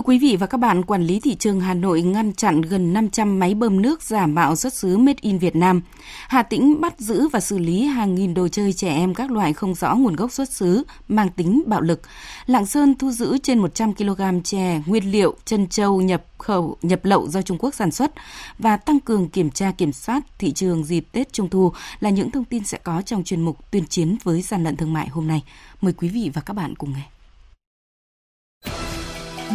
[0.00, 2.92] Thưa quý vị và các bạn, quản lý thị trường Hà Nội ngăn chặn gần
[2.92, 5.82] 500 máy bơm nước giả mạo xuất xứ Made in Việt Nam.
[6.28, 9.52] Hà Tĩnh bắt giữ và xử lý hàng nghìn đồ chơi trẻ em các loại
[9.52, 12.00] không rõ nguồn gốc xuất xứ, mang tính bạo lực.
[12.46, 17.04] Lạng Sơn thu giữ trên 100 kg chè, nguyên liệu, chân châu nhập khẩu nhập
[17.04, 18.12] lậu do Trung Quốc sản xuất
[18.58, 22.30] và tăng cường kiểm tra kiểm soát thị trường dịp Tết Trung thu là những
[22.30, 25.28] thông tin sẽ có trong chuyên mục tuyên chiến với gian lận thương mại hôm
[25.28, 25.42] nay.
[25.80, 27.19] Mời quý vị và các bạn cùng nghe.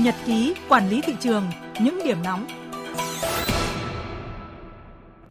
[0.03, 1.43] Nhật ký quản lý thị trường,
[1.81, 2.47] những điểm nóng.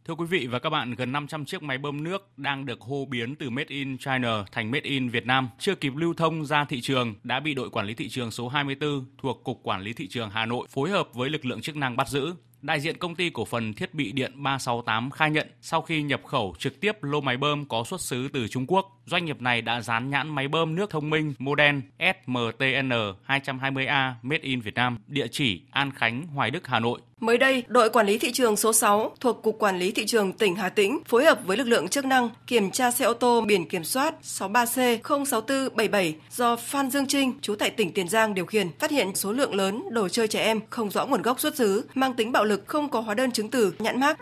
[0.05, 3.05] Thưa quý vị và các bạn, gần 500 chiếc máy bơm nước đang được hô
[3.05, 6.65] biến từ Made in China thành Made in Việt Nam chưa kịp lưu thông ra
[6.65, 9.93] thị trường đã bị đội quản lý thị trường số 24 thuộc Cục Quản lý
[9.93, 12.35] Thị trường Hà Nội phối hợp với lực lượng chức năng bắt giữ.
[12.65, 16.21] Đại diện công ty cổ phần thiết bị điện 368 khai nhận sau khi nhập
[16.27, 19.63] khẩu trực tiếp lô máy bơm có xuất xứ từ Trung Quốc, doanh nghiệp này
[19.63, 22.93] đã dán nhãn máy bơm nước thông minh model SMTN
[23.27, 27.01] 220A Made in Việt Nam, địa chỉ An Khánh, Hoài Đức, Hà Nội.
[27.25, 30.33] Mới đây, đội quản lý thị trường số 6 thuộc Cục Quản lý Thị trường
[30.33, 33.41] tỉnh Hà Tĩnh phối hợp với lực lượng chức năng kiểm tra xe ô tô
[33.41, 38.71] biển kiểm soát 63C06477 do Phan Dương Trinh, trú tại tỉnh Tiền Giang điều khiển,
[38.79, 41.85] phát hiện số lượng lớn đồ chơi trẻ em không rõ nguồn gốc xuất xứ,
[41.95, 44.19] mang tính bạo lực không có hóa đơn chứng từ, nhãn mác.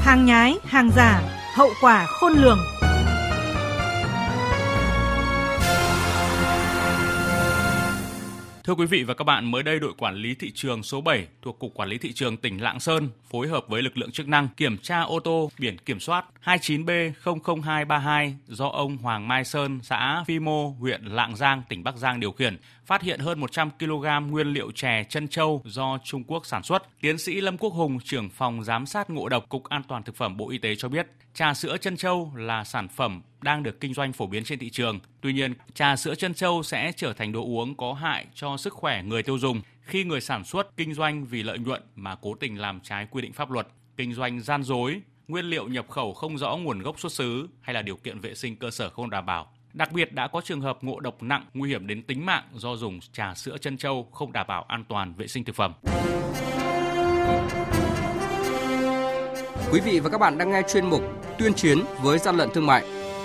[0.00, 1.22] Hàng nhái, hàng giả,
[1.54, 2.58] hậu quả khôn lường.
[8.70, 11.26] Thưa quý vị và các bạn, mới đây đội quản lý thị trường số 7
[11.42, 14.28] thuộc Cục Quản lý Thị trường tỉnh Lạng Sơn phối hợp với lực lượng chức
[14.28, 20.24] năng kiểm tra ô tô biển kiểm soát 29B00232 do ông Hoàng Mai Sơn, xã
[20.26, 24.30] Phi Mô, huyện Lạng Giang, tỉnh Bắc Giang điều khiển, phát hiện hơn 100 kg
[24.30, 26.82] nguyên liệu chè chân châu do Trung Quốc sản xuất.
[27.00, 30.16] Tiến sĩ Lâm Quốc Hùng, trưởng phòng giám sát ngộ độc Cục An toàn thực
[30.16, 33.80] phẩm Bộ Y tế cho biết, trà sữa chân châu là sản phẩm đang được
[33.80, 35.00] kinh doanh phổ biến trên thị trường.
[35.20, 38.72] Tuy nhiên, trà sữa chân châu sẽ trở thành đồ uống có hại cho sức
[38.72, 42.34] khỏe người tiêu dùng khi người sản xuất kinh doanh vì lợi nhuận mà cố
[42.34, 46.14] tình làm trái quy định pháp luật, kinh doanh gian dối, nguyên liệu nhập khẩu
[46.14, 49.10] không rõ nguồn gốc xuất xứ hay là điều kiện vệ sinh cơ sở không
[49.10, 49.52] đảm bảo.
[49.72, 52.76] Đặc biệt đã có trường hợp ngộ độc nặng nguy hiểm đến tính mạng do
[52.76, 55.72] dùng trà sữa chân châu không đảm bảo an toàn vệ sinh thực phẩm.
[59.72, 61.02] Quý vị và các bạn đang nghe chuyên mục
[61.38, 62.99] Tuyên chiến với gian lận thương mại.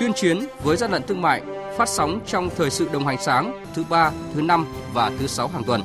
[0.00, 1.42] Tuyên chiến với gian lận thương mại
[1.78, 5.48] phát sóng trong thời sự đồng hành sáng thứ ba, thứ năm và thứ sáu
[5.48, 5.80] hàng tuần.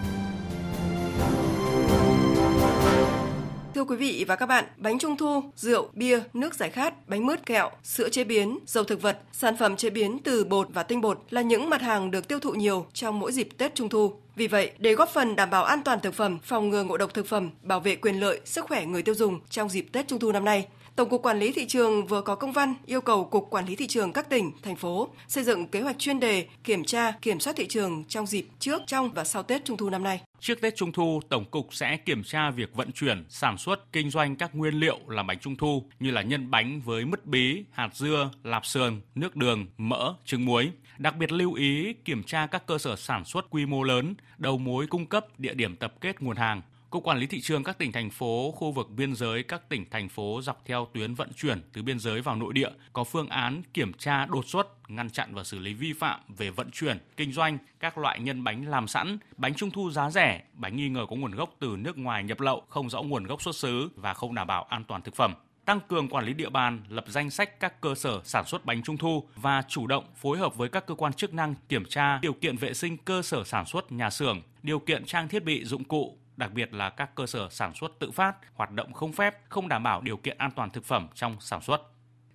[3.75, 7.25] Thưa quý vị và các bạn, bánh trung thu, rượu, bia, nước giải khát, bánh
[7.25, 10.83] mứt kẹo, sữa chế biến, dầu thực vật, sản phẩm chế biến từ bột và
[10.83, 13.89] tinh bột là những mặt hàng được tiêu thụ nhiều trong mỗi dịp Tết Trung
[13.89, 14.13] thu.
[14.35, 17.13] Vì vậy, để góp phần đảm bảo an toàn thực phẩm, phòng ngừa ngộ độc
[17.13, 20.19] thực phẩm, bảo vệ quyền lợi, sức khỏe người tiêu dùng trong dịp Tết Trung
[20.19, 23.25] thu năm nay, Tổng cục Quản lý thị trường vừa có công văn yêu cầu
[23.25, 26.47] Cục Quản lý thị trường các tỉnh, thành phố xây dựng kế hoạch chuyên đề
[26.63, 29.89] kiểm tra, kiểm soát thị trường trong dịp trước, trong và sau Tết Trung thu
[29.89, 30.21] năm nay.
[30.39, 34.09] Trước Tết Trung thu, Tổng cục sẽ kiểm tra việc vận chuyển, sản xuất, kinh
[34.09, 37.63] doanh các nguyên liệu làm bánh Trung thu như là nhân bánh với mứt bí,
[37.71, 40.71] hạt dưa, lạp sườn, nước đường, mỡ, trứng muối.
[40.97, 44.57] Đặc biệt lưu ý kiểm tra các cơ sở sản xuất quy mô lớn, đầu
[44.57, 47.77] mối cung cấp, địa điểm tập kết nguồn hàng, Cục Quản lý Thị trường các
[47.77, 51.33] tỉnh, thành phố, khu vực biên giới các tỉnh, thành phố dọc theo tuyến vận
[51.33, 55.09] chuyển từ biên giới vào nội địa có phương án kiểm tra đột xuất, ngăn
[55.09, 58.67] chặn và xử lý vi phạm về vận chuyển, kinh doanh các loại nhân bánh
[58.67, 61.97] làm sẵn, bánh trung thu giá rẻ, bánh nghi ngờ có nguồn gốc từ nước
[61.97, 65.01] ngoài nhập lậu, không rõ nguồn gốc xuất xứ và không đảm bảo an toàn
[65.01, 65.33] thực phẩm.
[65.65, 68.83] Tăng cường quản lý địa bàn, lập danh sách các cơ sở sản xuất bánh
[68.83, 72.19] trung thu và chủ động phối hợp với các cơ quan chức năng kiểm tra
[72.21, 75.63] điều kiện vệ sinh cơ sở sản xuất nhà xưởng, điều kiện trang thiết bị
[75.65, 79.13] dụng cụ, đặc biệt là các cơ sở sản xuất tự phát, hoạt động không
[79.13, 81.81] phép, không đảm bảo điều kiện an toàn thực phẩm trong sản xuất.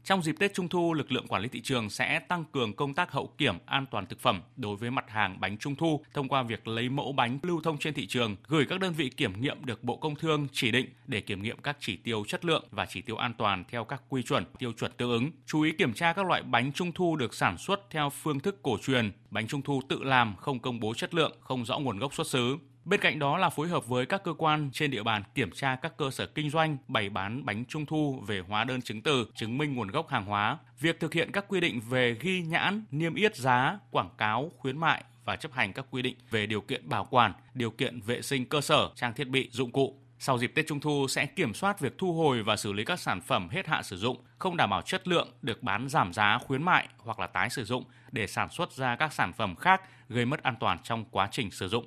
[0.05, 2.95] Trong dịp Tết Trung thu, lực lượng quản lý thị trường sẽ tăng cường công
[2.95, 6.29] tác hậu kiểm an toàn thực phẩm đối với mặt hàng bánh Trung thu thông
[6.29, 9.41] qua việc lấy mẫu bánh lưu thông trên thị trường, gửi các đơn vị kiểm
[9.41, 12.65] nghiệm được Bộ Công Thương chỉ định để kiểm nghiệm các chỉ tiêu chất lượng
[12.71, 15.31] và chỉ tiêu an toàn theo các quy chuẩn, tiêu chuẩn tương ứng.
[15.47, 18.63] Chú ý kiểm tra các loại bánh Trung thu được sản xuất theo phương thức
[18.63, 21.99] cổ truyền, bánh Trung thu tự làm không công bố chất lượng, không rõ nguồn
[21.99, 25.03] gốc xuất xứ Bên cạnh đó là phối hợp với các cơ quan trên địa
[25.03, 28.65] bàn kiểm tra các cơ sở kinh doanh bày bán bánh trung thu về hóa
[28.65, 31.81] đơn chứng từ, chứng minh nguồn gốc hàng hóa, việc thực hiện các quy định
[31.89, 36.03] về ghi nhãn, niêm yết giá, quảng cáo, khuyến mại và chấp hành các quy
[36.03, 39.49] định về điều kiện bảo quản, điều kiện vệ sinh cơ sở, trang thiết bị,
[39.53, 39.99] dụng cụ.
[40.19, 43.01] Sau dịp Tết Trung thu sẽ kiểm soát việc thu hồi và xử lý các
[43.01, 46.39] sản phẩm hết hạn sử dụng, không đảm bảo chất lượng được bán giảm giá
[46.39, 49.83] khuyến mại hoặc là tái sử dụng để sản xuất ra các sản phẩm khác
[50.09, 51.87] gây mất an toàn trong quá trình sử dụng.